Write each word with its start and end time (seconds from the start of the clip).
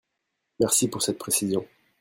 Merci 0.59 0.87
pour 0.87 1.03
cette 1.03 1.19
précision. 1.19 1.63